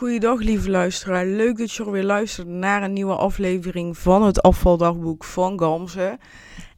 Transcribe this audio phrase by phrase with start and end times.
[0.00, 5.24] Goeiedag lieve luisteraar, leuk dat je alweer luistert naar een nieuwe aflevering van het afvaldagboek
[5.24, 6.18] van Gamze.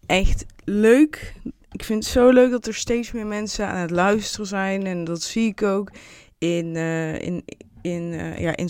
[0.06, 1.34] Echt leuk,
[1.70, 5.04] ik vind het zo leuk dat er steeds meer mensen aan het luisteren zijn en
[5.04, 5.90] dat zie ik ook
[6.38, 7.44] in, uh, in,
[7.82, 8.68] in, uh, ja, in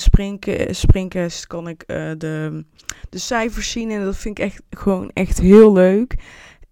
[0.70, 1.84] Springcast kan ik
[2.18, 2.64] de,
[3.10, 6.14] de cijfers zien en dat vind ik echt gewoon echt heel leuk.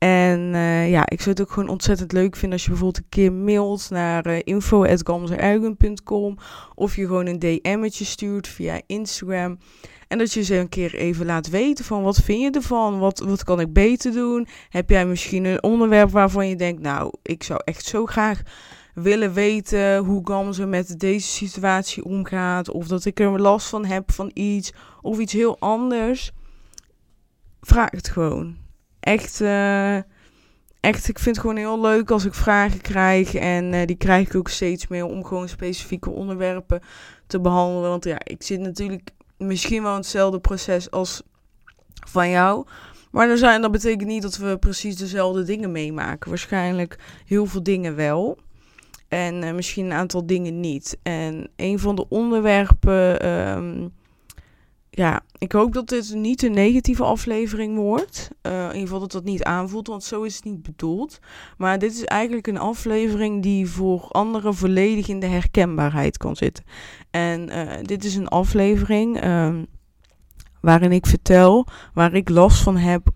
[0.00, 3.08] En uh, ja, ik zou het ook gewoon ontzettend leuk vinden als je bijvoorbeeld een
[3.08, 4.38] keer mailt naar uh,
[6.74, 9.58] of je gewoon een DM'tje stuurt via Instagram.
[10.08, 12.98] En dat je ze een keer even laat weten van wat vind je ervan?
[12.98, 14.46] Wat, wat kan ik beter doen?
[14.68, 18.42] Heb jij misschien een onderwerp waarvan je denkt, nou, ik zou echt zo graag
[18.94, 22.70] willen weten hoe Gamze met deze situatie omgaat.
[22.70, 26.32] Of dat ik er last van heb van iets of iets heel anders.
[27.60, 28.59] Vraag het gewoon
[29.00, 29.96] echt, uh,
[30.80, 33.34] echt, ik vind het gewoon heel leuk als ik vragen krijg.
[33.34, 36.80] En uh, die krijg ik ook steeds meer om gewoon specifieke onderwerpen
[37.27, 37.91] te behandelen.
[37.91, 41.22] Want ja, ik zit natuurlijk misschien wel in hetzelfde proces als
[42.06, 42.66] van jou.
[43.10, 46.28] Maar er zijn, dat betekent niet dat we precies dezelfde dingen meemaken.
[46.28, 48.38] Waarschijnlijk heel veel dingen wel.
[49.08, 50.98] En uh, misschien een aantal dingen niet.
[51.03, 53.92] En een van de onderwerpen um,
[55.01, 58.31] ja, ik hoop dat dit niet een negatieve aflevering wordt.
[58.43, 61.19] Uh, in ieder geval dat dat niet aanvoelt, want zo is het niet bedoeld.
[61.56, 66.65] Maar dit is eigenlijk een aflevering die voor anderen volledig in de herkenbaarheid kan zitten.
[67.11, 69.55] En uh, dit is een aflevering uh,
[70.61, 73.09] waarin ik vertel waar ik last van heb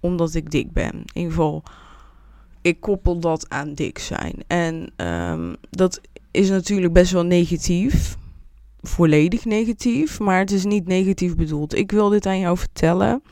[0.00, 0.92] omdat ik dik ben.
[0.92, 1.62] In ieder geval,
[2.62, 4.34] ik koppel dat aan dik zijn.
[4.46, 8.16] En um, dat is natuurlijk best wel negatief
[8.80, 11.74] volledig negatief, maar het is niet negatief bedoeld.
[11.74, 13.22] Ik wil dit aan jou vertellen,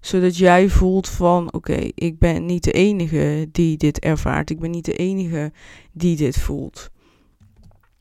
[0.00, 4.50] zodat jij voelt van oké, ik ben niet de enige die dit ervaart.
[4.50, 5.52] Ik ben niet de enige
[5.92, 6.90] die dit voelt.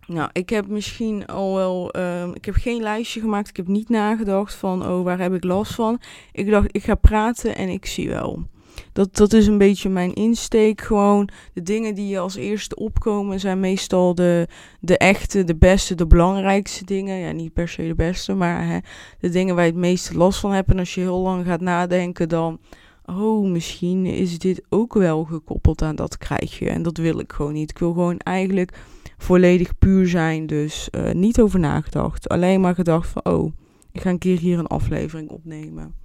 [0.07, 3.49] Nou, ik heb misschien al wel, uh, ik heb geen lijstje gemaakt.
[3.49, 6.01] Ik heb niet nagedacht van, oh, waar heb ik last van?
[6.31, 8.43] Ik dacht, ik ga praten en ik zie wel.
[8.91, 10.81] Dat, dat is een beetje mijn insteek.
[10.81, 14.47] Gewoon de dingen die je als eerste opkomen zijn meestal de,
[14.79, 17.17] de echte, de beste, de belangrijkste dingen.
[17.17, 18.77] Ja, niet per se de beste, maar hè,
[19.19, 20.69] de dingen waar je het meeste last van hebt.
[20.69, 22.59] En als je heel lang gaat nadenken, dan.
[23.05, 26.69] Oh, misschien is dit ook wel gekoppeld aan dat krijg je.
[26.69, 27.69] En dat wil ik gewoon niet.
[27.69, 28.77] Ik wil gewoon eigenlijk
[29.17, 30.47] volledig puur zijn.
[30.47, 32.29] Dus uh, niet over nagedacht.
[32.29, 33.51] Alleen maar gedacht van, oh,
[33.91, 35.95] ik ga een keer hier een aflevering opnemen.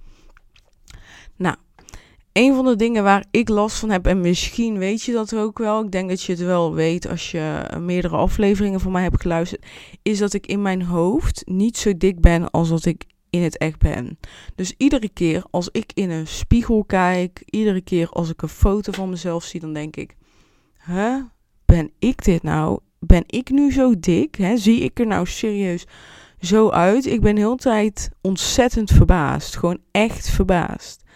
[1.35, 1.55] Nou,
[2.39, 5.57] een van de dingen waar ik last van heb, en misschien weet je dat ook
[5.57, 9.21] wel, ik denk dat je het wel weet als je meerdere afleveringen van mij hebt
[9.21, 9.65] geluisterd,
[10.01, 13.57] is dat ik in mijn hoofd niet zo dik ben als dat ik in het
[13.57, 14.19] echt ben.
[14.55, 18.91] Dus iedere keer als ik in een spiegel kijk, iedere keer als ik een foto
[18.91, 20.15] van mezelf zie, dan denk ik,
[20.85, 21.23] huh,
[21.65, 22.79] ben ik dit nou?
[22.99, 24.35] Ben ik nu zo dik?
[24.35, 24.57] Hè?
[24.57, 25.85] Zie ik er nou serieus
[26.39, 27.05] zo uit?
[27.05, 29.57] Ik ben de hele tijd ontzettend verbaasd.
[29.57, 31.07] Gewoon echt verbaasd.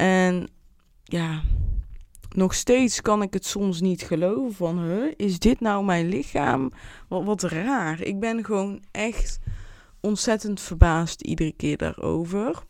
[0.00, 0.48] En
[1.04, 1.42] ja,
[2.34, 6.72] nog steeds kan ik het soms niet geloven van, huh, is dit nou mijn lichaam?
[7.08, 8.02] Wat, wat raar.
[8.02, 9.38] Ik ben gewoon echt
[10.00, 12.62] ontzettend verbaasd iedere keer daarover.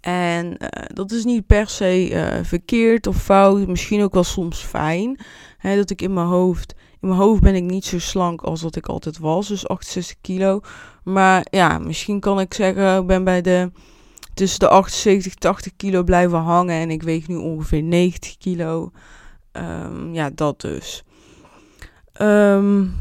[0.00, 4.58] En uh, dat is niet per se uh, verkeerd of fout, misschien ook wel soms
[4.58, 5.20] fijn.
[5.58, 8.60] Hè, dat ik in mijn hoofd, in mijn hoofd ben ik niet zo slank als
[8.60, 10.60] dat ik altijd was, dus 68 kilo.
[11.04, 13.70] Maar ja, misschien kan ik zeggen, ik ben bij de
[14.34, 16.80] tussen de 78 80 kilo blijven hangen.
[16.80, 18.90] En ik weeg nu ongeveer 90 kilo.
[19.52, 21.04] Um, ja, dat dus.
[22.20, 22.94] Um,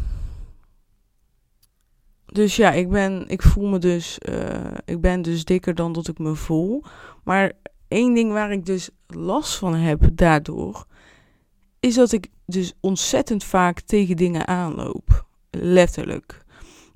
[2.26, 6.08] dus ja, ik ben, ik voel me dus, uh, ik ben dus dikker dan dat
[6.08, 6.84] ik me voel.
[7.24, 7.52] Maar
[7.88, 10.86] één ding waar ik dus last van heb daardoor,
[11.80, 15.26] is dat ik dus ontzettend vaak tegen dingen aanloop.
[15.50, 16.42] Letterlijk.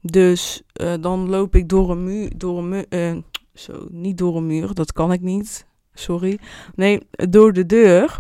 [0.02, 3.18] Dus uh, dan loop ik door een muur, door een uh,
[3.60, 5.66] zo, niet door een muur, dat kan ik niet.
[5.94, 6.40] Sorry.
[6.76, 8.18] Nee, door de deur.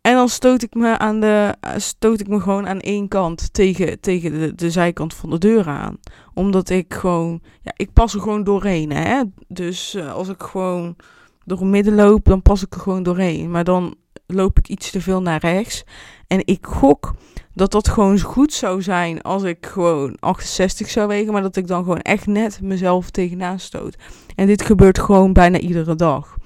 [0.00, 4.00] En dan stoot ik me, aan de, stoot ik me gewoon aan één kant tegen,
[4.00, 5.98] tegen de, de zijkant van de deur aan.
[6.34, 8.90] Omdat ik gewoon, ja, ik pas er gewoon doorheen.
[8.90, 9.22] Hè?
[9.48, 10.96] Dus uh, als ik gewoon
[11.44, 13.50] door het midden loop, dan pas ik er gewoon doorheen.
[13.50, 13.96] Maar dan
[14.26, 15.84] loop ik iets te veel naar rechts.
[16.26, 17.14] En ik gok
[17.58, 21.66] dat dat gewoon goed zou zijn als ik gewoon 68 zou wegen, maar dat ik
[21.66, 23.96] dan gewoon echt net mezelf tegenaan stoot.
[24.34, 26.36] En dit gebeurt gewoon bijna iedere dag.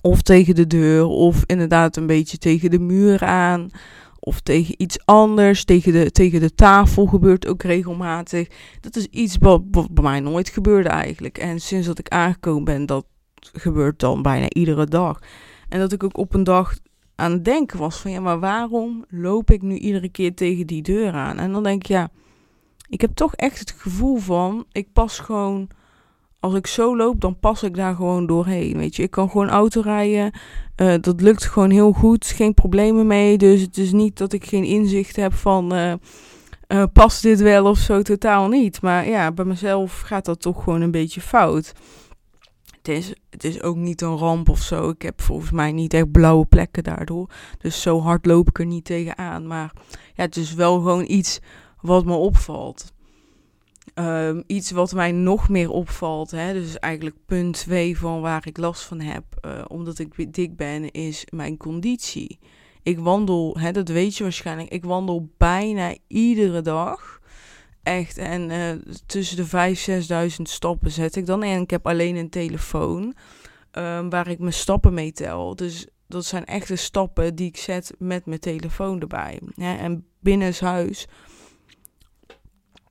[0.00, 3.70] Of tegen de deur, of inderdaad een beetje tegen de muur aan.
[4.18, 8.48] Of tegen iets anders, tegen de, tegen de tafel gebeurt ook regelmatig.
[8.80, 11.38] Dat is iets wat, wat bij mij nooit gebeurde eigenlijk.
[11.38, 13.04] En sinds dat ik aangekomen ben, dat
[13.52, 15.18] gebeurt dan bijna iedere dag.
[15.68, 16.74] En dat ik ook op een dag
[17.14, 20.82] aan het denken was van ja, maar waarom loop ik nu iedere keer tegen die
[20.82, 21.38] deur aan?
[21.38, 22.10] En dan denk ik ja,
[22.88, 25.68] ik heb toch echt het gevoel van, ik pas gewoon,
[26.40, 28.76] als ik zo loop, dan pas ik daar gewoon doorheen.
[28.76, 30.32] Weet je, ik kan gewoon auto rijden.
[30.76, 33.38] Uh, dat lukt gewoon heel goed, geen problemen mee.
[33.38, 35.92] Dus het is niet dat ik geen inzicht heb van, uh,
[36.68, 38.82] uh, past dit wel of zo, totaal niet.
[38.82, 41.72] Maar ja, bij mezelf gaat dat toch gewoon een beetje fout.
[42.82, 44.88] Het is, het is ook niet een ramp of zo.
[44.88, 47.30] Ik heb volgens mij niet echt blauwe plekken daardoor.
[47.58, 49.46] Dus zo hard loop ik er niet tegenaan.
[49.46, 49.72] Maar
[50.14, 51.40] ja, het is wel gewoon iets
[51.80, 52.92] wat me opvalt.
[53.94, 58.56] Um, iets wat mij nog meer opvalt, hè, dus eigenlijk punt 2 van waar ik
[58.56, 62.38] last van heb, uh, omdat ik dik ben, is mijn conditie.
[62.82, 67.20] Ik wandel, hè, dat weet je waarschijnlijk, ik wandel bijna iedere dag.
[67.82, 69.76] Echt, en uh, tussen de
[70.30, 71.42] 5.000, 6.000 stappen zet ik dan.
[71.42, 73.14] En ik heb alleen een telefoon
[73.72, 75.56] um, waar ik mijn stappen mee tel.
[75.56, 79.40] Dus dat zijn echte stappen die ik zet met mijn telefoon erbij.
[79.56, 81.06] En binnenshuis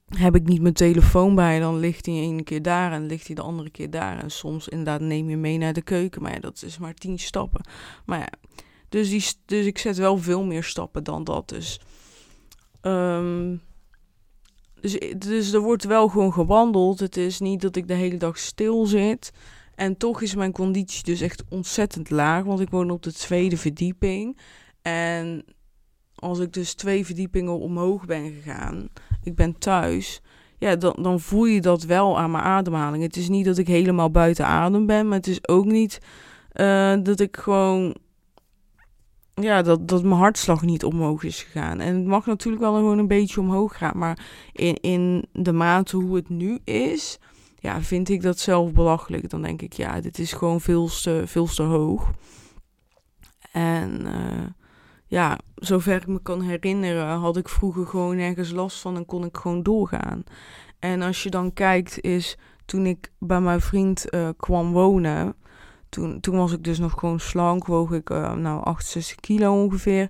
[0.08, 3.36] heb ik niet mijn telefoon bij, dan ligt hij ene keer daar en ligt hij
[3.36, 4.20] de andere keer daar.
[4.20, 7.66] En soms inderdaad neem je mee naar de keuken, maar dat is maar tien stappen.
[8.06, 8.30] Maar ja,
[8.90, 11.50] dus, die, dus ik zet wel veel meer stappen dan dat.
[11.50, 11.80] Dus,
[12.82, 13.62] um,
[14.82, 17.00] dus, dus er wordt wel gewoon gewandeld.
[17.00, 19.32] Het is niet dat ik de hele dag stil zit.
[19.76, 23.58] En toch is mijn conditie dus echt ontzettend laag, want ik woon op de tweede
[23.58, 24.38] verdieping.
[24.82, 25.46] En
[26.16, 28.90] als ik dus twee verdiepingen omhoog ben gegaan,
[29.24, 30.22] ik ben thuis,
[30.58, 33.04] ja, dan, dan voel je dat wel aan mijn ademhaling.
[33.04, 36.00] Het is niet dat ik helemaal buiten adem ben, maar het is ook niet
[36.54, 37.96] uh, dat ik gewoon,
[39.42, 41.80] ja, dat, dat mijn hartslag niet omhoog is gegaan.
[41.80, 45.98] En het mag natuurlijk wel gewoon een beetje omhoog gaan, maar in, in de mate
[45.98, 47.20] hoe het nu is,
[47.60, 49.30] ja, vind ik dat zelf belachelijk.
[49.30, 50.88] Dan denk ik, ja, dit is gewoon veel
[51.56, 52.12] te, hoog.
[53.52, 54.46] En uh,
[55.06, 59.26] ja, zover ik me kan herinneren, had ik vroeger gewoon ergens last van en kon
[59.26, 60.24] ik gewoon doorgaan.
[60.80, 65.36] En als je dan kijkt, is toen ik bij mijn vriend uh, kwam wonen,
[65.92, 70.10] toen, toen was ik dus nog gewoon slank, woog ik uh, nou 68 kilo ongeveer.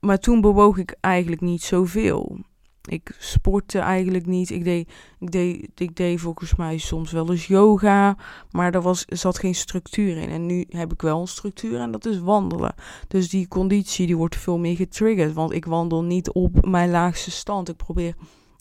[0.00, 2.38] Maar toen bewoog ik eigenlijk niet zoveel.
[2.82, 4.50] Ik sportte eigenlijk niet.
[4.50, 8.16] Ik deed, ik, deed, ik deed volgens mij soms wel eens yoga.
[8.50, 10.28] Maar er was, zat geen structuur in.
[10.28, 12.74] En nu heb ik wel een structuur en dat is wandelen.
[13.08, 15.32] Dus die conditie die wordt veel meer getriggerd.
[15.32, 17.68] Want ik wandel niet op mijn laagste stand.
[17.68, 18.14] Ik probeer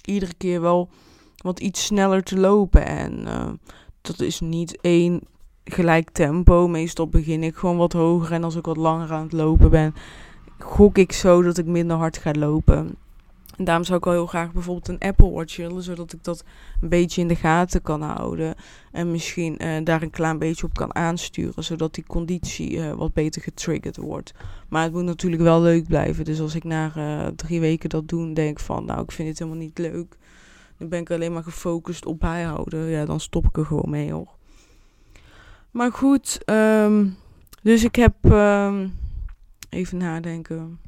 [0.05, 0.89] iedere keer wel
[1.37, 2.85] wat iets sneller te lopen.
[2.85, 3.49] En uh,
[4.01, 5.21] dat is niet één
[5.73, 6.67] gelijk tempo.
[6.67, 8.31] Meestal begin ik gewoon wat hoger.
[8.31, 9.95] En als ik wat langer aan het lopen ben,
[10.59, 12.95] gok ik zo dat ik minder hard ga lopen.
[13.57, 16.43] En daarom zou ik wel heel graag bijvoorbeeld een Apple Watch willen, zodat ik dat
[16.81, 18.55] een beetje in de gaten kan houden.
[18.91, 23.13] En misschien uh, daar een klein beetje op kan aansturen, zodat die conditie uh, wat
[23.13, 24.33] beter getriggerd wordt.
[24.69, 26.25] Maar het moet natuurlijk wel leuk blijven.
[26.25, 29.39] Dus als ik na uh, drie weken dat doe, denk van, nou, ik vind het
[29.39, 30.17] helemaal niet leuk.
[30.77, 32.85] Dan ben ik alleen maar gefocust op bijhouden.
[32.85, 34.36] Ja, dan stop ik er gewoon mee hoor.
[35.71, 37.17] Maar goed, um,
[37.61, 38.13] dus ik heb.
[38.23, 38.95] Um,
[39.69, 40.79] even nadenken.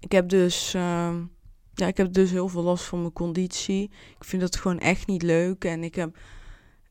[0.00, 0.74] Ik heb dus.
[0.74, 1.30] Um,
[1.74, 3.82] ja, ik heb dus heel veel last van mijn conditie.
[4.18, 5.64] Ik vind dat gewoon echt niet leuk.
[5.64, 6.18] En ik heb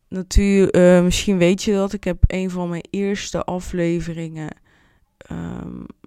[0.07, 4.55] natuurlijk, uh, misschien weet je dat, ik heb een van mijn eerste afleveringen,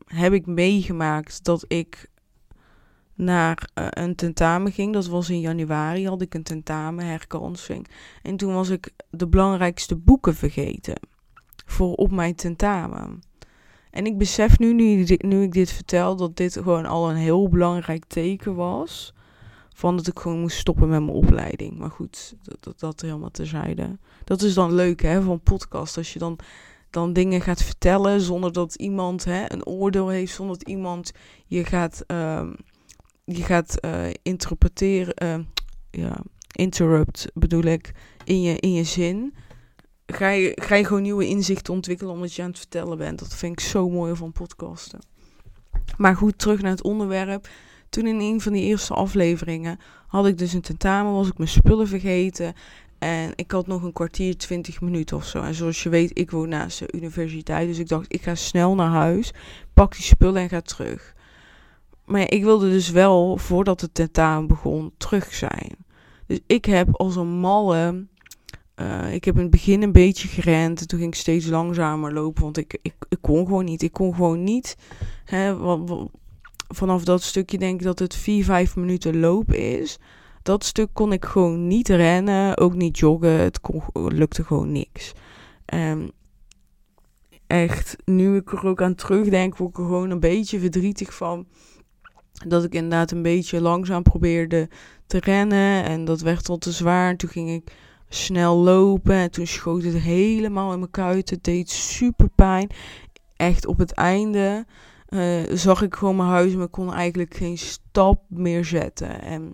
[0.06, 2.08] heb ik meegemaakt dat ik
[3.14, 4.93] naar uh, een tentamen ging.
[4.93, 7.87] Dat was in januari, had ik een tentamen, herkansing.
[8.22, 11.00] En toen was ik de belangrijkste boeken vergeten
[11.67, 13.22] voor op mijn tentamen.
[13.94, 18.05] En ik besef nu, nu, ik dit vertel, dat dit gewoon al een heel belangrijk
[18.05, 19.15] teken was.
[19.74, 21.79] Van dat ik gewoon moest stoppen met mijn opleiding.
[21.79, 23.98] Maar goed, dat, dat, helemaal terzijde.
[24.24, 25.96] Dat is dan leuk hè, van podcast.
[25.96, 26.38] Als je dan,
[26.91, 30.34] dan dingen gaat vertellen zonder dat iemand hè, een oordeel heeft.
[30.34, 31.12] Zonder dat iemand
[31.46, 32.50] je gaat, uh,
[33.24, 35.14] je gaat uh, interpreteren.
[35.22, 35.44] Uh,
[35.90, 37.93] ja, interrupt bedoel ik.
[38.24, 39.34] In je, in je zin
[40.06, 43.19] ga je, ga je gewoon nieuwe inzichten ontwikkelen omdat je aan het vertellen bent.
[43.19, 44.98] Dat vind ik zo mooi van podcasten.
[45.96, 47.48] Maar goed, terug naar het onderwerp.
[47.88, 51.48] Toen in een van die eerste afleveringen had ik dus een tentamen, was ik mijn
[51.48, 52.54] spullen vergeten.
[52.98, 55.43] En ik had nog een kwartier, twintig minuten of zo.
[55.43, 57.69] En zoals je weet, ik woon naast de universiteit.
[57.69, 59.32] Dus ik dacht, ik ga snel naar huis,
[59.74, 61.14] pak die spullen en ga terug.
[62.06, 65.70] Maar ik wilde dus wel, voordat het tentamen begon, terug zijn.
[66.27, 68.06] Dus ik heb als een malle
[68.77, 70.81] uh, ik heb in het begin een beetje gerend.
[70.81, 72.43] En toen ging ik steeds langzamer lopen.
[72.43, 73.82] Want ik, ik, kon gewoon niet.
[73.82, 74.77] Ik kon gewoon niet.
[75.25, 75.56] Hè,
[76.69, 79.99] vanaf dat stukje denk ik dat het 4, 5 minuten lopen is.
[80.43, 82.58] Dat stuk kon ik gewoon niet rennen.
[82.58, 83.41] Ook niet joggen.
[83.41, 85.13] Het kon, lukte gewoon niks.
[85.75, 86.11] Um,
[87.46, 91.46] echt, nu ik er ook aan terugdenk, word ik gewoon een beetje verdrietig van.
[92.46, 94.69] Dat ik inderdaad een beetje langzaam probeerde
[95.06, 95.84] te rennen.
[95.84, 97.17] En dat werd al te zwaar.
[97.17, 97.72] Toen ging ik
[98.08, 99.14] snel lopen.
[99.14, 101.34] En toen schoot het helemaal in mijn kuiten.
[101.34, 102.70] Het deed super pijn.
[103.36, 104.67] Echt op het einde
[105.08, 106.55] uh, zag ik gewoon mijn huis.
[106.55, 109.22] Maar kon eigenlijk geen stap meer zetten.
[109.22, 109.53] En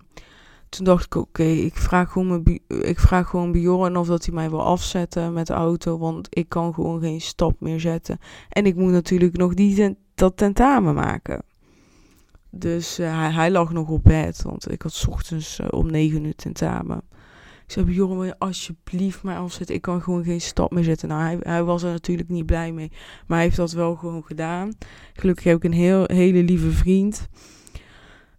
[0.69, 4.33] toen dacht ik, oké, ik vraag gewoon mijn, ik vraag gewoon Bjorn of dat hij
[4.33, 5.97] mij wil afzetten met de auto.
[5.97, 8.19] Want ik kan gewoon geen stap meer zetten.
[8.49, 11.43] En ik moet natuurlijk nog die dat tentamen maken.
[12.51, 16.35] Dus uh, hij, lag nog op bed, want ik had ochtends uh, om negen uur
[16.35, 17.01] tentamen.
[17.65, 19.75] Ik zei, jongen, wil je alsjeblieft mij afzetten?
[19.75, 21.07] Ik kan gewoon geen stap meer zetten.
[21.07, 22.91] Nou, hij, was er natuurlijk niet blij mee,
[23.27, 24.71] maar hij heeft dat wel gewoon gedaan.
[25.13, 27.29] Gelukkig heb ik een heel, hele lieve vriend.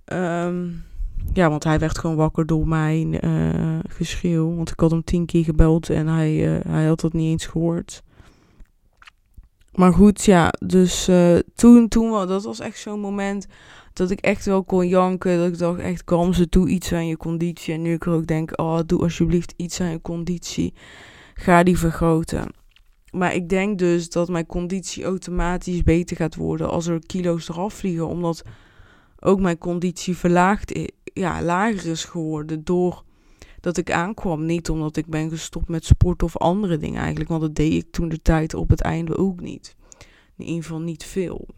[0.07, 0.85] Um,
[1.33, 4.55] ja, want hij werd gewoon wakker door mijn uh, geschreeuw.
[4.55, 6.31] Want ik had hem tien keer gebeld en hij,
[6.69, 8.03] hij had dat niet eens gehoord.
[9.73, 11.05] Maar goed, ja, dus
[11.55, 13.47] toen, toen, dat was echt zo'n moment
[13.93, 15.39] dat ik echt wel kon janken.
[15.39, 16.03] Dat ik dacht echt,
[16.37, 17.75] ze doe iets aan je conditie.
[17.75, 20.75] En nu ik er ook denk, oh, doe alsjeblieft iets aan je conditie.
[21.35, 22.55] Ga die vergroten.
[23.11, 27.75] Maar ik denk dus dat mijn conditie automatisch beter gaat worden als er kilo's eraf
[27.75, 28.09] vliegen.
[28.09, 28.43] Omdat
[29.21, 33.03] ook mijn conditie verlaagd ja, lager is geworden door
[33.63, 34.47] dat ik aankwam.
[34.47, 37.31] Niet omdat ik ben gestopt met sport of andere dingen eigenlijk.
[37.31, 39.77] Want dat deed ik toen de tijd op het einde ook niet.
[40.37, 41.49] In ieder geval niet veel.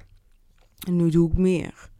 [0.86, 1.92] En nu doe ik meer.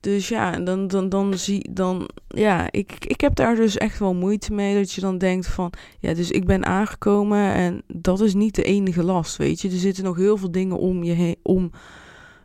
[0.00, 4.14] Dus ja, dan, dan, dan zie dan, ja, ik, ik heb daar dus echt wel
[4.14, 4.74] moeite mee.
[4.74, 8.62] Dat je dan denkt van, ja, dus ik ben aangekomen en dat is niet de
[8.62, 9.68] enige last, weet je.
[9.68, 11.70] Er zitten nog heel veel dingen om je heen, om,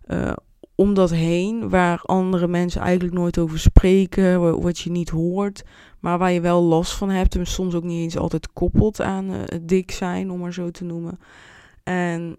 [0.07, 0.33] uh,
[0.81, 5.63] om dat heen, waar andere mensen eigenlijk nooit over spreken, wat je niet hoort,
[5.99, 9.31] maar waar je wel last van hebt en soms ook niet eens altijd koppelt aan
[9.31, 11.19] uh, dik zijn, om maar zo te noemen.
[11.83, 12.37] En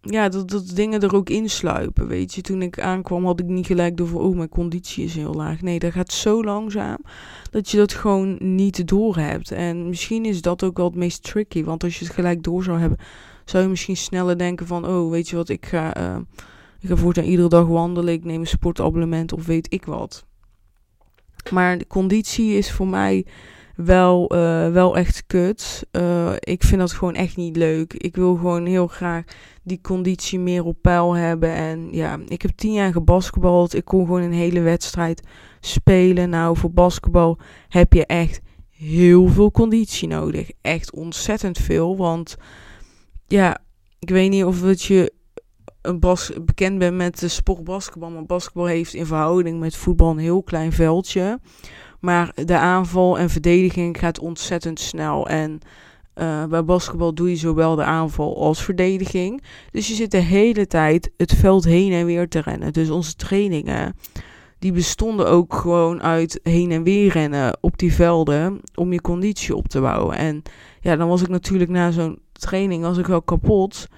[0.00, 2.40] ja, dat, dat dingen er ook insluipen, weet je.
[2.40, 5.60] Toen ik aankwam had ik niet gelijk door, oh, mijn conditie is heel laag.
[5.60, 6.98] Nee, dat gaat zo langzaam
[7.50, 9.50] dat je dat gewoon niet door hebt.
[9.50, 12.62] En misschien is dat ook wel het meest tricky, want als je het gelijk door
[12.62, 12.98] zou hebben,
[13.44, 16.16] zou je misschien sneller denken van, oh, weet je wat, ik ga, uh,
[16.90, 20.26] ik ga iedere dag wandelen, ik neem een sportabonnement of weet ik wat.
[21.52, 23.26] Maar de conditie is voor mij
[23.76, 25.86] wel, uh, wel echt kut.
[25.92, 27.92] Uh, ik vind dat gewoon echt niet leuk.
[27.92, 29.24] Ik wil gewoon heel graag
[29.62, 31.50] die conditie meer op peil hebben.
[31.54, 33.74] En ja, ik heb tien jaar gebasketbald.
[33.74, 35.22] Ik kon gewoon een hele wedstrijd
[35.60, 36.30] spelen.
[36.30, 37.38] Nou, voor basketbal
[37.68, 40.50] heb je echt heel veel conditie nodig.
[40.60, 41.96] Echt ontzettend veel.
[41.96, 42.36] Want
[43.26, 43.58] ja,
[43.98, 45.12] ik weet niet of het je
[45.98, 48.10] bas bekend bent met de sport basketbal.
[48.10, 51.38] Maar basketbal heeft in verhouding met voetbal een heel klein veldje.
[52.00, 55.28] Maar de aanval en verdediging gaat ontzettend snel.
[55.28, 55.60] En
[56.14, 59.42] uh, bij basketbal doe je zowel de aanval als verdediging.
[59.70, 62.72] Dus je zit de hele tijd het veld heen en weer te rennen.
[62.72, 63.96] Dus onze trainingen,
[64.58, 69.56] die bestonden ook gewoon uit heen en weer rennen op die velden om je conditie
[69.56, 70.16] op te bouwen.
[70.16, 70.42] En
[70.80, 73.88] ja, dan was ik natuurlijk na zo'n training was ik wel kapot.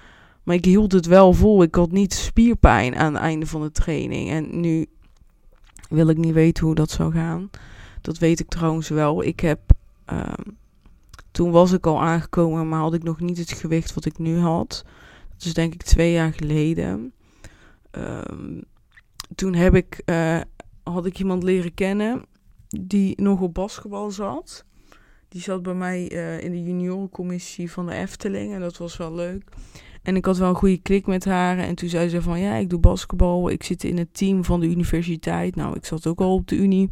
[0.47, 1.63] Maar ik hield het wel vol.
[1.63, 4.29] Ik had niet spierpijn aan het einde van de training.
[4.29, 4.85] En nu
[5.89, 7.49] wil ik niet weten hoe dat zou gaan.
[8.01, 9.23] Dat weet ik trouwens wel.
[9.23, 9.59] Ik heb.
[10.11, 10.57] Um,
[11.31, 14.39] toen was ik al aangekomen, maar had ik nog niet het gewicht wat ik nu
[14.39, 14.83] had.
[15.37, 17.13] Dat is denk ik twee jaar geleden.
[17.91, 18.63] Um,
[19.35, 20.41] toen heb ik, uh,
[20.83, 22.25] had ik iemand leren kennen
[22.67, 24.65] die nog op basketbal zat.
[25.29, 29.13] Die zat bij mij uh, in de juniorencommissie van de Efteling en dat was wel
[29.13, 29.43] leuk.
[30.07, 31.57] En ik had wel een goede klik met haar.
[31.57, 33.49] En toen zei ze van ja, ik doe basketbal.
[33.49, 35.55] Ik zit in het team van de universiteit.
[35.55, 36.89] Nou, ik zat ook al op de unie.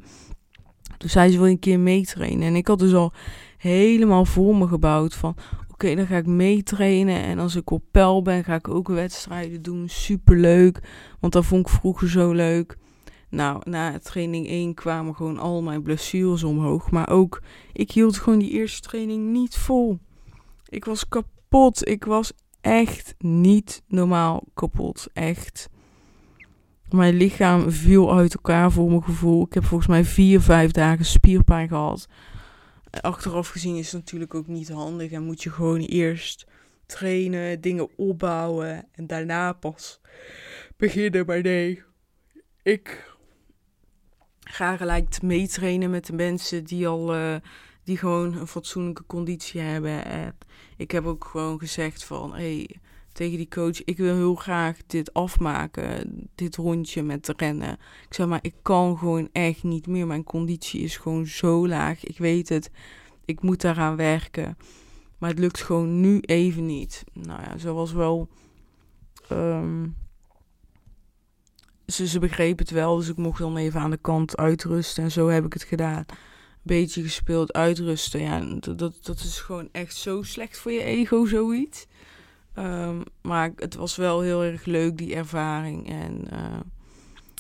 [0.98, 2.48] Toen zei ze wil een keer meetrainen.
[2.48, 3.14] En ik had dus al
[3.58, 5.36] helemaal voor me gebouwd van
[5.72, 7.24] oké, dan ga ik meetrainen.
[7.24, 9.90] En als ik op peil ben, ga ik ook wedstrijden doen.
[9.90, 10.80] Superleuk.
[11.20, 12.78] Want dat vond ik vroeger zo leuk.
[13.30, 16.92] Nou, na training 1 kwamen gewoon al mijn blessures omhoog.
[16.92, 17.42] Maar ook,
[17.74, 20.00] ik hield gewoon die eerste training niet vol.
[20.70, 21.88] Ik was kapot.
[21.88, 22.34] Ik was
[22.66, 25.08] echt niet normaal kapot.
[25.14, 25.70] Echt.
[26.90, 29.46] Mijn lichaam viel uit elkaar voor mijn gevoel.
[29.46, 32.08] Ik heb volgens mij vier, vijf dagen spierpijn gehad.
[33.02, 35.12] Achteraf gezien is het natuurlijk ook niet handig.
[35.12, 36.46] En moet je gewoon eerst
[36.86, 40.02] trainen, dingen opbouwen en daarna pas
[40.78, 41.26] beginnen.
[41.26, 41.84] Maar nee,
[42.64, 43.16] ik
[44.40, 47.36] ga gelijk meetrainen met de mensen die al, uh,
[47.86, 50.06] die gewoon een fatsoenlijke conditie hebben.
[50.06, 50.38] En
[50.78, 52.70] ik heb ook gewoon gezegd van, hey,
[53.12, 57.72] tegen die coach: Ik wil heel graag dit afmaken, dit rondje met rennen.
[58.08, 60.08] Ik zeg maar, ik kan gewoon echt niet meer.
[60.08, 62.04] Mijn conditie is gewoon zo laag.
[62.04, 62.72] Ik weet het,
[63.26, 64.58] ik moet daaraan werken.
[65.18, 67.04] Maar het lukt gewoon nu even niet.
[67.14, 68.30] Nou ja, zoals wel.
[69.32, 69.96] Um,
[71.88, 75.04] ze, ze begreep het wel, dus ik mocht dan even aan de kant uitrusten.
[75.04, 76.06] En zo heb ik het gedaan.
[76.66, 78.22] Beetje gespeeld, uitrusten.
[78.22, 81.88] Ja, dat, dat, is gewoon echt zo slecht voor je ego, zoiets.
[82.58, 85.90] Um, maar het was wel heel erg leuk, die ervaring.
[85.90, 86.60] En uh,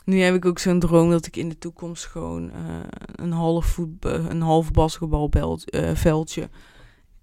[0.06, 2.80] nu heb ik ook zo'n droom dat ik in de toekomst gewoon uh,
[3.16, 6.48] een half, voet, een half basketbalveldje uh,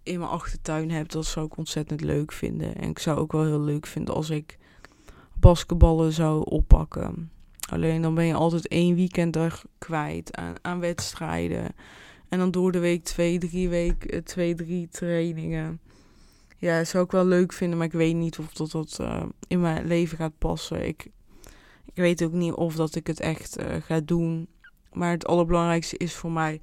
[0.02, 1.10] in mijn achtertuin heb.
[1.10, 2.76] Dat zou ik ontzettend leuk vinden.
[2.76, 4.58] En ik zou ook wel heel leuk vinden als ik
[5.34, 7.30] basketballen zou oppakken.
[7.72, 11.74] Alleen dan ben je altijd één weekend er kwijt aan, wedstrijden.
[12.28, 15.80] En dan door de week twee, drie weken, twee, drie trainingen.
[16.58, 19.60] Ja, zou ik wel leuk vinden, maar ik weet niet of dat, dat uh, in
[19.60, 20.86] mijn leven gaat passen.
[20.86, 21.10] Ik,
[21.84, 24.48] ik weet ook niet of dat ik het echt uh, ga doen.
[24.92, 26.60] Maar het allerbelangrijkste is voor mij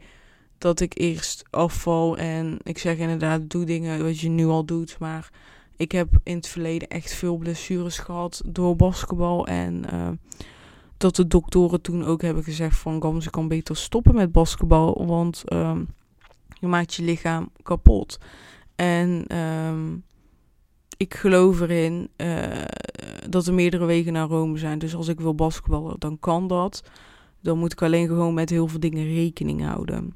[0.58, 2.18] dat ik eerst afval.
[2.18, 5.00] En ik zeg inderdaad, doe dingen wat je nu al doet.
[5.00, 5.32] Maar
[5.78, 9.48] ik heb in het verleden echt veel blessures gehad door basketbal.
[9.48, 9.86] En
[11.00, 13.02] dat de doktoren toen ook hebben gezegd van...
[13.02, 15.78] Gams, je kan beter stoppen met basketbal, want uh,
[16.60, 18.18] je maakt je lichaam kapot.
[18.76, 20.04] En um,
[20.98, 22.44] ik geloof erin uh,
[23.30, 24.80] dat er meerdere wegen naar Rome zijn.
[24.80, 26.84] Dus als ik wil basketballen, dan kan dat.
[27.42, 30.16] Dan moet ik alleen gewoon met heel veel dingen rekening houden.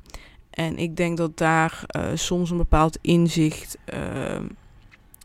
[0.50, 4.40] En ik denk dat daar uh, soms een bepaald inzicht uh,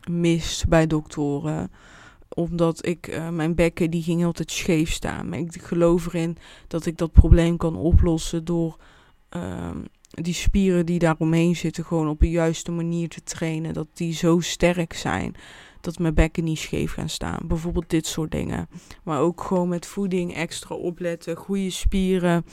[0.09, 1.71] mist bij doktoren.
[2.35, 5.29] Omdat ik uh, mijn bekken die ging altijd scheef staan.
[5.29, 8.77] Maar ik geloof erin dat ik dat probleem kan oplossen door
[9.29, 9.77] ehm,
[10.09, 13.73] die spieren die daaromheen zitten gewoon op een juiste manier te trainen.
[13.73, 15.35] Dat die zo sterk zijn
[15.81, 17.39] dat mijn bekken niet scheef gaan staan.
[17.47, 18.69] Bijvoorbeeld dit soort dingen.
[19.03, 22.45] Maar ook gewoon met voeding extra opletten, goede spieren.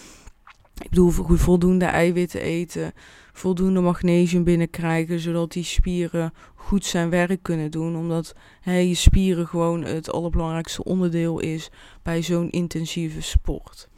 [0.83, 2.93] Ik bedoel, voldoende eiwitten eten,
[3.39, 7.97] voldoende magnesium binnenkrijgen, zodat die spieren goed zijn werk kunnen doen.
[7.97, 11.71] Omdat hè, je spieren gewoon het allerbelangrijkste onderdeel is
[12.03, 13.89] bij zo'n intensieve sport.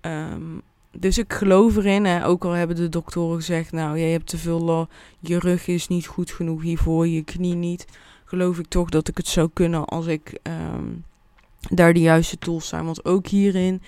[0.00, 0.62] Um,
[0.96, 4.38] dus ik geloof erin, hè, ook al hebben de doktoren gezegd, nou, jij hebt te
[4.38, 4.88] veel,
[5.20, 7.86] je rug is niet goed genoeg hiervoor, je knie niet.
[8.24, 11.04] Geloof ik toch dat ik het zou kunnen als ik um,
[11.70, 12.84] daar de juiste tools zijn.
[12.84, 13.82] Want ook hierin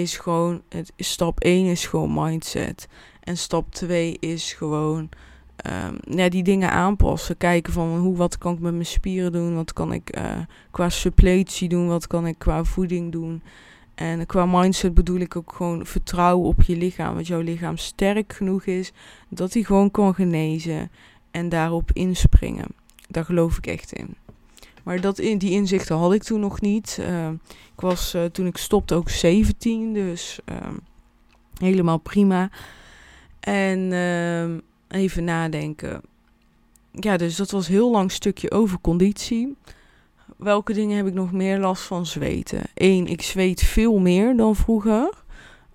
[0.00, 2.88] is gewoon, het, stap 1 is gewoon mindset.
[3.20, 5.08] En stap 2 is gewoon
[5.66, 7.36] um, ja, die dingen aanpassen.
[7.36, 10.38] Kijken van hoe, wat kan ik met mijn spieren doen, wat kan ik uh,
[10.70, 13.42] qua suppletie doen, wat kan ik qua voeding doen.
[13.94, 17.16] En qua mindset bedoel ik ook gewoon vertrouwen op je lichaam.
[17.16, 18.92] Dat jouw lichaam sterk genoeg is
[19.28, 20.90] dat hij gewoon kan genezen
[21.30, 22.66] en daarop inspringen.
[23.08, 24.14] Daar geloof ik echt in.
[24.84, 26.98] Maar dat, in, die inzichten had ik toen nog niet.
[27.00, 27.28] Uh,
[27.74, 30.56] ik was uh, toen ik stopte ook 17, dus uh,
[31.58, 32.50] helemaal prima.
[33.40, 36.00] En ehm, even nadenken.
[36.92, 39.56] Ja, dus dat was heel lang stukje over conditie
[40.40, 42.62] welke dingen heb ik nog meer last van zweten?
[42.74, 45.10] Eén, ik zweet veel meer dan vroeger.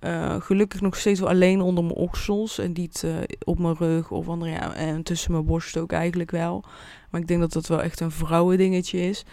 [0.02, 4.12] Uh, gelukkig nog steeds wel alleen onder mijn oksels en niet uh, op mijn rug
[4.12, 6.64] of andere, ja, en tussen mijn borst ook eigenlijk wel.
[7.10, 9.26] Maar ik denk dat dat wel echt een vrouwendingetje is.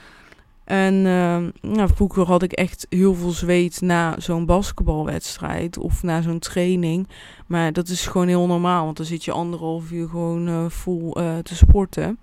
[0.64, 6.22] En uh, nou, vroeger had ik echt heel veel zweet na zo'n basketbalwedstrijd of na
[6.22, 7.08] zo'n training.
[7.46, 11.12] Maar dat is gewoon heel normaal, want dan zit je anderhalf uur gewoon uh, vol
[11.42, 12.18] te sporten.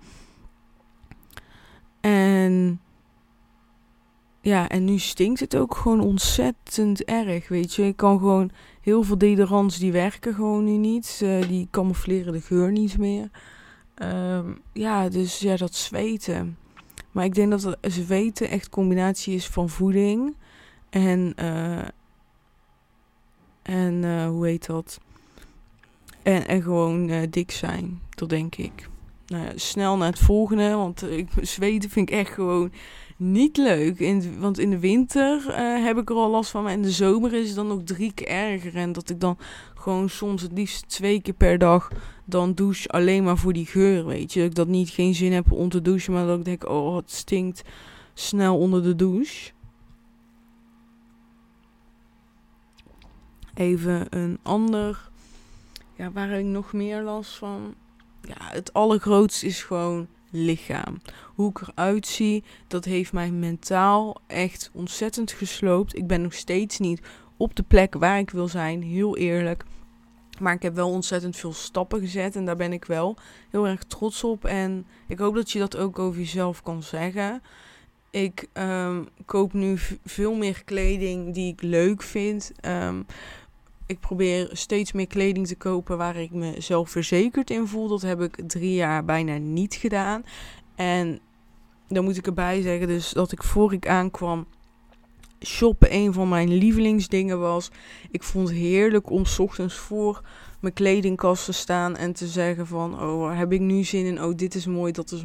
[2.00, 2.80] En
[4.40, 7.86] ja, en nu stinkt het ook gewoon ontzettend erg, weet je.
[7.86, 8.50] Ik kan gewoon
[8.80, 11.20] heel veel deodorants die werken gewoon nu niet.
[11.22, 13.30] Uh, die camoufleren de geur niet meer.
[14.02, 16.58] Um, ja, dus ja, dat zweten.
[17.10, 20.36] Maar ik denk dat het zweten echt combinatie is van voeding
[20.90, 21.88] en uh,
[23.62, 25.00] en uh, hoe heet dat?
[26.22, 28.88] En, en gewoon dik zijn, dat denk ik.
[29.26, 32.72] Nou ja, snel naar het volgende, want ik, zweten vind ik echt gewoon
[33.20, 33.98] niet leuk.
[33.98, 36.62] In, want in de winter uh, heb ik er al last van.
[36.62, 38.76] Maar in de zomer is het dan ook drie keer erger.
[38.76, 39.38] En dat ik dan
[39.74, 41.90] gewoon soms het liefst twee keer per dag
[42.24, 42.88] dan douche.
[42.88, 44.40] Alleen maar voor die geur, weet je.
[44.40, 46.12] Dat ik dat niet geen zin heb om te douchen.
[46.12, 47.62] Maar dat ik denk, oh, het stinkt
[48.14, 49.52] snel onder de douche.
[53.54, 55.10] Even een ander.
[55.96, 57.74] Ja, waar heb ik nog meer last van?
[58.22, 61.00] Ja, het allergrootste is gewoon lichaam.
[61.34, 65.96] Hoe ik eruit zie, dat heeft mij mentaal echt ontzettend gesloopt.
[65.96, 67.00] Ik ben nog steeds niet
[67.36, 69.64] op de plek waar ik wil zijn, heel eerlijk.
[70.40, 73.16] Maar ik heb wel ontzettend veel stappen gezet en daar ben ik wel
[73.50, 74.44] heel erg trots op.
[74.44, 77.42] En ik hoop dat je dat ook over jezelf kan zeggen.
[78.10, 82.52] Ik um, koop nu veel meer kleding die ik leuk vind.
[82.66, 83.06] Um,
[83.90, 87.88] ik probeer steeds meer kleding te kopen waar ik mezelf verzekerd in voel.
[87.88, 90.24] Dat heb ik drie jaar bijna niet gedaan.
[90.74, 91.20] En
[91.88, 94.46] dan moet ik erbij zeggen dus dat ik voor ik aankwam
[95.44, 97.70] shoppen een van mijn lievelingsdingen was.
[98.10, 100.22] Ik vond het heerlijk om ochtends voor
[100.60, 104.22] mijn kledingkast te staan en te zeggen van, oh, heb ik nu zin in?
[104.22, 105.24] Oh, dit is mooi, dat is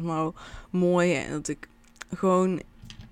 [0.70, 1.14] mooi.
[1.14, 1.68] En dat ik
[2.14, 2.60] gewoon,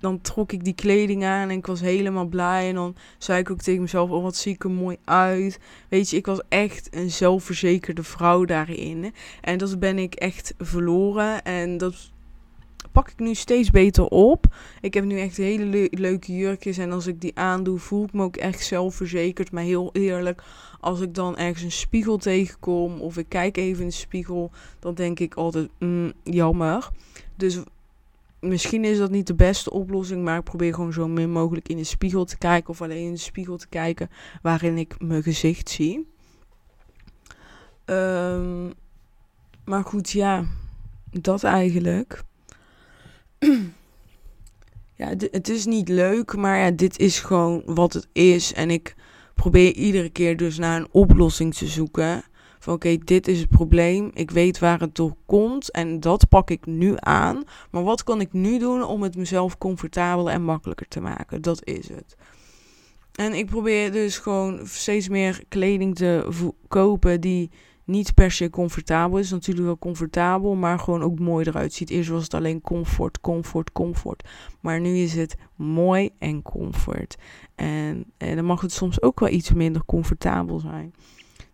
[0.05, 2.69] dan trok ik die kleding aan en ik was helemaal blij.
[2.69, 5.59] En dan zei ik ook tegen mezelf, oh, wat zie ik er mooi uit.
[5.89, 9.13] Weet je, ik was echt een zelfverzekerde vrouw daarin.
[9.41, 11.43] En dat ben ik echt verloren.
[11.43, 12.11] En dat
[12.91, 14.45] pak ik nu steeds beter op.
[14.81, 16.77] Ik heb nu echt hele leuke jurkjes.
[16.77, 19.51] En als ik die aandoe, voel ik me ook echt zelfverzekerd.
[19.51, 20.43] Maar heel eerlijk,
[20.79, 24.93] als ik dan ergens een spiegel tegenkom of ik kijk even in de spiegel, dan
[24.93, 26.89] denk ik altijd, mm, jammer.
[27.35, 27.59] Dus
[28.39, 31.77] misschien is dat niet de beste oplossing, maar ik probeer gewoon zo min mogelijk in
[31.77, 34.09] de spiegel te kijken of alleen in de spiegel te kijken
[34.41, 36.13] waarin ik mijn gezicht zie.
[37.85, 38.73] Um,
[39.65, 40.45] maar goed, ja,
[41.11, 42.23] dat eigenlijk.
[45.01, 48.53] ja, het is niet leuk, maar ja, dit is gewoon wat het is.
[48.53, 48.95] En ik
[49.33, 52.23] probeer iedere keer dus naar een oplossing te zoeken.
[52.67, 54.11] Oké, dit is het probleem.
[54.13, 57.43] Ik weet waar het door komt en dat pak ik nu aan.
[57.71, 61.41] Maar wat kan ik nu doen om het mezelf comfortabeler en makkelijker te maken?
[61.41, 62.15] Dat is het.
[63.15, 66.27] En ik probeer dus gewoon steeds meer kleding te
[66.67, 67.49] kopen die
[67.83, 69.31] niet per se comfortabel is.
[69.31, 71.89] Natuurlijk wel comfortabel, maar gewoon ook mooi eruit ziet.
[71.89, 74.29] Eerst was het alleen comfort, comfort, comfort.
[74.59, 77.17] Maar nu is het mooi en comfort.
[77.55, 80.93] En, en dan mag het soms ook wel iets minder comfortabel zijn.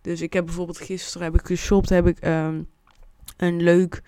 [0.01, 2.67] Dus ik heb bijvoorbeeld gisteren heb ik geshopt, heb ik um,
[3.37, 4.01] een leuk,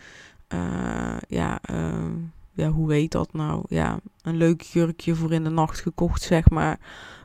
[0.54, 2.06] uh, ja, uh,
[2.54, 3.64] ja, hoe heet dat nou?
[3.68, 6.80] Ja, een leuk jurkje voor in de nacht gekocht, zeg maar.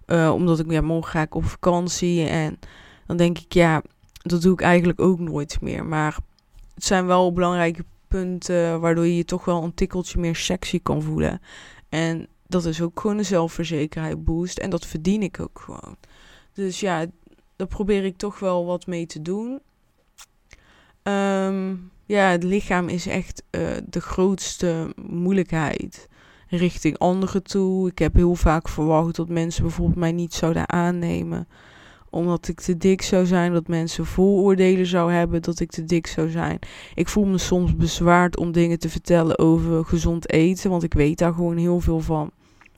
[0.07, 2.59] Uh, omdat ik, ja, morgen ga ik op vakantie en
[3.07, 5.85] dan denk ik, ja, dat doe ik eigenlijk ook nooit meer.
[5.85, 6.19] Maar
[6.75, 11.03] het zijn wel belangrijke punten waardoor je je toch wel een tikkeltje meer sexy kan
[11.03, 11.41] voelen.
[11.89, 14.59] En dat is ook gewoon een zelfverzekerheid boost.
[14.59, 15.97] En dat verdien ik ook gewoon.
[16.53, 17.07] Dus ja,
[17.59, 19.61] daar probeer ik toch wel wat mee te doen.
[21.03, 26.09] Um, ja, het lichaam is echt uh, de grootste moeilijkheid
[26.49, 27.89] richting anderen toe.
[27.89, 31.49] Ik heb heel vaak verwacht dat mensen bijvoorbeeld mij niet zouden aannemen
[32.11, 36.07] omdat ik te dik zou zijn, dat mensen vooroordelen zou hebben dat ik te dik
[36.07, 36.59] zou zijn.
[36.95, 41.19] Ik voel me soms bezwaard om dingen te vertellen over gezond eten, want ik weet
[41.19, 42.31] daar gewoon heel veel van.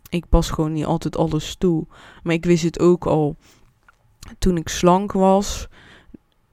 [0.08, 1.86] Ik pas gewoon niet altijd alles toe.
[2.22, 3.36] Maar ik wist het ook al
[4.38, 5.68] toen ik slank was.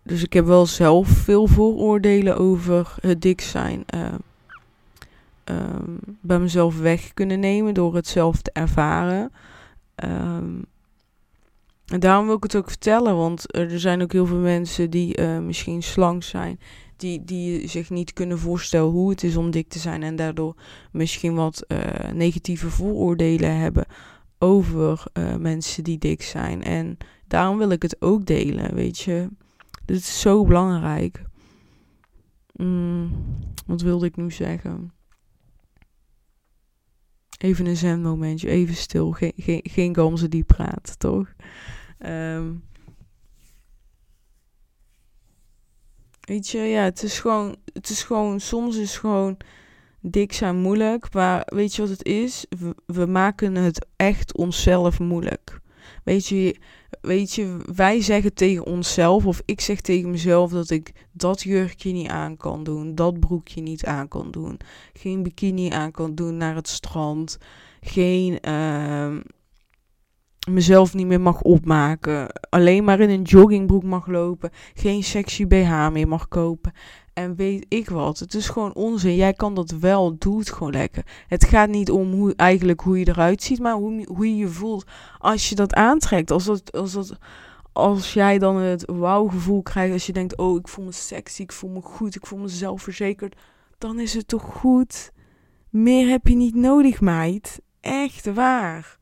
[0.03, 3.85] Dus ik heb wel zelf veel vooroordelen over het dik zijn.
[3.95, 4.05] Uh,
[5.49, 5.57] uh,
[6.21, 9.31] bij mezelf weg kunnen nemen door het zelf te ervaren.
[10.03, 10.65] Um,
[11.87, 15.19] en daarom wil ik het ook vertellen, want er zijn ook heel veel mensen die
[15.19, 16.59] uh, misschien slank zijn,
[16.97, 20.55] die, die zich niet kunnen voorstellen hoe het is om dik te zijn en daardoor
[20.91, 21.77] misschien wat uh,
[22.13, 23.85] negatieve vooroordelen hebben
[24.39, 26.63] over uh, mensen die dik zijn.
[26.63, 26.97] En
[27.27, 29.29] daarom wil ik het ook delen, weet je.
[29.85, 31.23] Dit is zo belangrijk.
[32.53, 33.11] Mm,
[33.65, 34.91] wat wilde ik nu zeggen?
[37.37, 39.11] Even een zen momentje, even stil.
[39.11, 41.33] Geen, geen, geen die praat, toch?
[42.05, 42.63] Um,
[46.21, 49.37] weet je, ja, het is gewoon, het is gewoon, soms is gewoon
[50.09, 51.13] dik zijn moeilijk.
[51.13, 52.45] Maar weet je wat het is?
[52.85, 55.59] We, maken het echt onszelf moeilijk.
[56.03, 56.55] Weet je,
[57.01, 61.91] weet je, wij zeggen tegen onszelf, of ik zeg tegen mezelf dat ik dat jurkje
[61.91, 64.59] niet aan kan doen, dat broekje niet aan kan doen,
[64.93, 67.37] geen bikini aan kan doen naar het strand,
[67.81, 69.17] geen, uh,
[70.49, 72.27] mezelf niet meer mag opmaken.
[72.49, 74.49] Alleen maar in een joggingbroek mag lopen.
[74.73, 76.71] Geen sexy BH meer mag kopen.
[77.17, 78.19] En weet ik wat.
[78.19, 79.15] Het is gewoon onzin.
[79.15, 80.17] Jij kan dat wel.
[80.17, 81.05] Doe het gewoon lekker.
[81.27, 83.59] Het gaat niet om hoe, eigenlijk hoe je eruit ziet.
[83.59, 84.85] Maar hoe, hoe je je voelt
[85.19, 86.31] als je dat aantrekt.
[86.31, 87.17] Als, dat, als, dat,
[87.73, 89.93] als jij dan het wauw gevoel krijgt.
[89.93, 90.37] Als je denkt.
[90.37, 91.41] Oh ik voel me sexy.
[91.41, 92.15] Ik voel me goed.
[92.15, 93.35] Ik voel me zelfverzekerd.
[93.77, 95.11] Dan is het toch goed.
[95.69, 97.61] Meer heb je niet nodig meid.
[97.81, 98.97] Echt waar.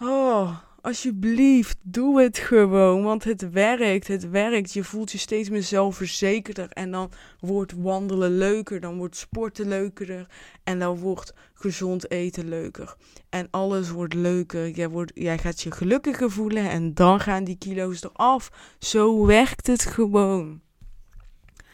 [0.00, 3.02] Oh, alsjeblieft, doe het gewoon.
[3.02, 4.72] Want het werkt, het werkt.
[4.72, 6.68] Je voelt je steeds meer zelfverzekerder.
[6.70, 8.80] En dan wordt wandelen leuker.
[8.80, 10.26] Dan wordt sporten leuker.
[10.64, 12.96] En dan wordt gezond eten leuker.
[13.28, 14.68] En alles wordt leuker.
[14.68, 16.70] Jij, wordt, jij gaat je gelukkiger voelen.
[16.70, 18.50] En dan gaan die kilo's eraf.
[18.78, 20.60] Zo werkt het gewoon.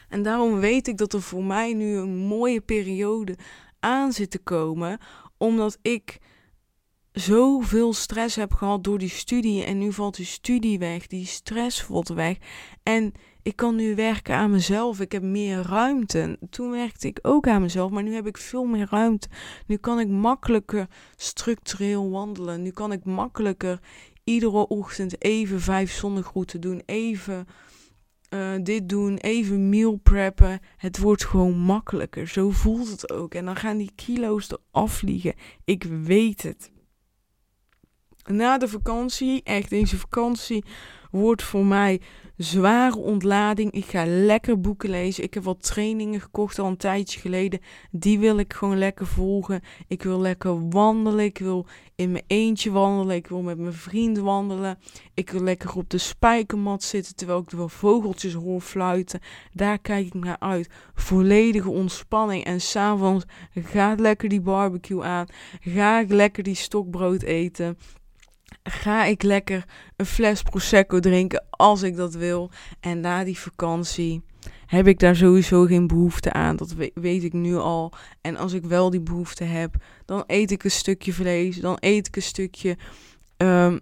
[0.09, 3.37] En daarom weet ik dat er voor mij nu een mooie periode
[3.81, 4.99] aan zit te komen.
[5.39, 6.19] Omdat ik
[7.19, 9.65] zoveel stress heb gehad door die studie.
[9.65, 11.07] En nu valt die studie weg.
[11.07, 12.37] Die stress valt weg.
[12.83, 15.01] En ik kan nu werken aan mezelf.
[15.01, 16.39] Ik heb meer ruimte.
[16.51, 19.29] Toen werkte ik ook aan mezelf, maar nu heb ik veel meer ruimte.
[19.67, 22.63] Nu kan ik makkelijker structureel wandelen.
[22.63, 23.81] Nu kan ik makkelijker
[24.25, 26.83] iedere ochtend even vijf zonnegroeten doen.
[26.87, 27.47] Even
[28.35, 30.61] uh, dit doen, even meal preppen.
[30.77, 32.29] Het wordt gewoon makkelijker.
[32.29, 33.35] Zo voelt het ook.
[33.35, 35.35] En dan gaan die kilo's eraf vliegen.
[35.65, 36.75] Ik weet het.
[38.27, 40.65] Na de vakantie, echt deze vakantie,
[41.11, 42.01] wordt voor mij
[42.37, 43.73] zware ontlading.
[43.73, 45.25] Ik ga lekker boeken lezen.
[45.25, 47.61] Ik heb wat trainingen gekocht al een tijdje geleden.
[47.91, 49.61] Die wil ik gewoon lekker volgen.
[49.89, 51.25] Ik wil lekker wandelen.
[51.25, 53.17] Ik wil in mijn eentje wandelen.
[53.17, 54.79] Ik wil met mijn vrienden wandelen.
[55.15, 59.21] Ik wil lekker op de spijkermat zitten terwijl ik de vogeltjes hoor fluiten.
[59.53, 60.71] Daar kijk ik naar uit.
[60.95, 62.45] Volledige ontspanning.
[62.45, 65.27] En s'avonds gaat lekker die barbecue aan.
[65.61, 67.77] Ga ik lekker die stokbrood eten
[68.69, 69.65] ga ik lekker
[69.97, 72.51] een fles prosecco drinken als ik dat wil.
[72.81, 74.23] En na die vakantie
[74.67, 76.57] heb ik daar sowieso geen behoefte aan.
[76.57, 77.93] Dat weet ik nu al.
[78.21, 79.75] En als ik wel die behoefte heb,
[80.05, 81.57] dan eet ik een stukje vlees.
[81.57, 82.77] Dan eet ik een stukje
[83.37, 83.81] um,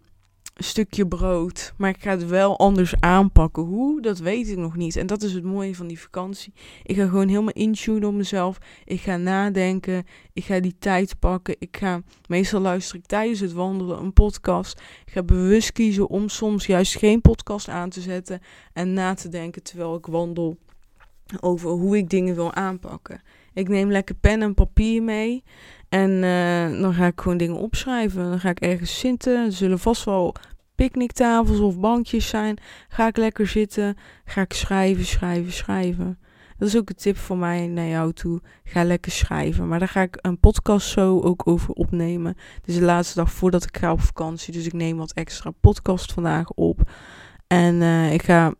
[0.55, 1.75] stukje brood.
[1.77, 3.63] Maar ik ga het wel anders aanpakken.
[3.63, 4.01] Hoe?
[4.01, 4.97] Dat weet ik nog niet.
[4.97, 6.53] En dat is het mooie van die vakantie.
[6.83, 8.59] Ik ga gewoon helemaal intunen op mezelf.
[8.85, 10.07] Ik ga nadenken.
[10.33, 11.57] Ik ga die tijd pakken.
[11.59, 14.81] Ik ga, meestal luister ik tijdens het wandelen een podcast.
[15.05, 18.41] Ik ga bewust kiezen om soms juist geen podcast aan te zetten.
[18.73, 20.57] En na te denken terwijl ik wandel.
[21.41, 23.23] Over hoe ik dingen wil aanpakken.
[23.55, 25.43] Ik neem lekker pen en papier mee.
[25.95, 28.31] En uh, dan ga ik gewoon dingen opschrijven.
[28.31, 29.45] Dan ga ik ergens zitten.
[29.45, 30.35] Er zullen vast wel
[30.75, 32.59] picknicktafels of bankjes zijn.
[32.89, 33.97] Ga ik lekker zitten.
[34.25, 36.19] Ga ik schrijven, schrijven, schrijven.
[36.59, 38.41] Dat is ook een tip voor mij naar jou toe.
[38.65, 39.69] Ga lekker schrijven.
[39.69, 42.35] Maar daar ga ik een podcast zo ook over opnemen.
[42.55, 44.53] Dit is de laatste dag voordat ik ga op vakantie.
[44.53, 46.91] Dus ik neem wat extra podcast vandaag op.
[47.47, 48.55] En uh, ik ga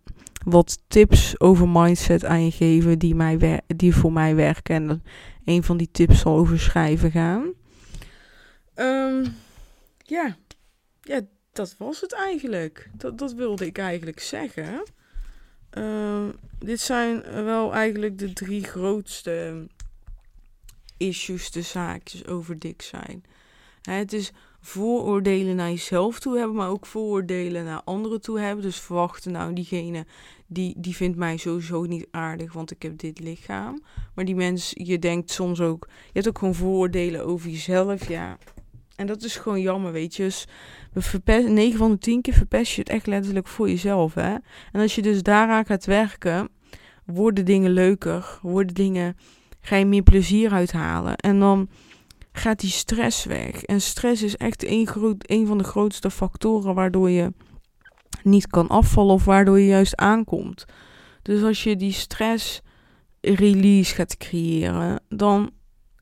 [0.45, 4.75] wat tips over mindset aan je geven die, mij die voor mij werken.
[4.75, 5.03] En
[5.45, 7.53] een van die tips zal over schrijven gaan.
[8.75, 9.37] Um,
[9.99, 10.37] ja.
[11.01, 11.21] ja,
[11.53, 12.91] dat was het eigenlijk.
[12.97, 14.83] Dat, dat wilde ik eigenlijk zeggen.
[15.79, 16.29] Uh,
[16.59, 19.67] dit zijn wel eigenlijk de drie grootste
[20.97, 23.25] issues, de zaakjes over dik zijn.
[23.83, 24.33] het is
[24.67, 28.65] vooroordelen naar jezelf toe hebben, maar ook vooroordelen naar anderen toe hebben.
[28.65, 30.07] Dus verwachten, nou, diegene
[30.47, 33.83] die, die vindt mij sowieso niet aardig, want ik heb dit lichaam.
[34.15, 38.39] Maar die mens, je denkt soms ook, je hebt ook gewoon vooroordelen over jezelf, ja.
[38.97, 40.23] En dat is gewoon jammer, weet je.
[40.23, 40.47] Dus
[40.93, 44.35] we verpest, 9 van de 10 keer verpest je het echt letterlijk voor jezelf, hè.
[44.73, 46.49] En als je dus daaraan gaat werken,
[47.05, 49.17] worden dingen leuker, worden dingen,
[49.61, 51.17] ga je meer plezier uithalen.
[51.17, 51.69] En dan
[52.37, 53.63] gaat die stress weg.
[53.63, 57.33] En stress is echt een, groot, een van de grootste factoren waardoor je
[58.23, 60.65] niet kan afvallen of waardoor je juist aankomt.
[61.23, 62.61] Dus als je die stress
[63.21, 65.51] release gaat creëren, dan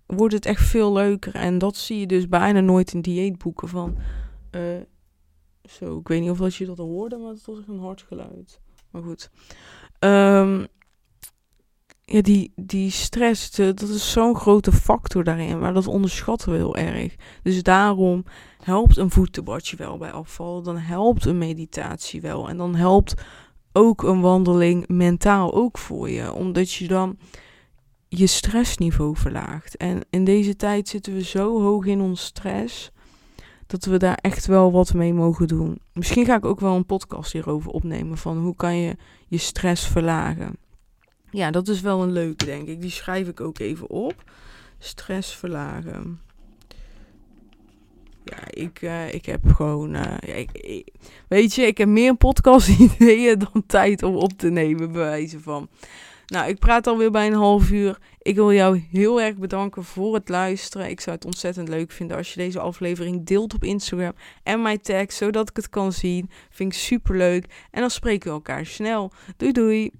[0.06, 1.34] wordt het echt veel leuker.
[1.34, 3.96] En dat zie je dus bijna nooit in dieetboeken van.
[4.50, 4.62] Uh,
[5.64, 8.60] zo, ik weet niet of dat je dat hoorde, maar het was een hard geluid.
[8.90, 9.30] Maar goed.
[9.98, 10.66] Um,
[12.04, 15.58] ja, die, die stress, dat is zo'n grote factor daarin.
[15.58, 17.14] Maar dat onderschatten we heel erg.
[17.42, 18.24] Dus daarom
[18.64, 20.64] helpt een voetenbadje wel bij afvallen.
[20.64, 22.48] Dan helpt een meditatie wel.
[22.48, 23.14] En dan helpt
[23.72, 26.32] ook een wandeling mentaal ook voor je.
[26.32, 27.18] Omdat je dan
[28.08, 29.76] je stressniveau verlaagt.
[29.76, 32.90] En in deze tijd zitten we zo hoog in ons stress.
[33.66, 35.78] Dat we daar echt wel wat mee mogen doen.
[35.92, 38.18] Misschien ga ik ook wel een podcast hierover opnemen.
[38.18, 38.96] Van hoe kan je
[39.28, 40.56] je stress verlagen.
[41.32, 42.80] Ja, dat is wel een leuke, denk ik.
[42.80, 44.32] Die schrijf ik ook even op.
[44.78, 46.20] Stress verlagen.
[48.24, 49.94] Ja, ik, uh, ik heb gewoon.
[49.94, 50.44] Uh, ja,
[51.28, 55.68] weet je, ik heb meer podcast-ideeën dan tijd om op te nemen, bewijzen van.
[56.26, 57.98] Nou, ik praat alweer bij een half uur.
[58.18, 60.90] Ik wil jou heel erg bedanken voor het luisteren.
[60.90, 64.78] Ik zou het ontzettend leuk vinden als je deze aflevering deelt op Instagram en mij
[64.78, 66.30] tagt, zodat ik het kan zien.
[66.50, 67.46] Vind ik super leuk.
[67.70, 69.12] En dan spreken we elkaar snel.
[69.36, 69.90] Doei doei.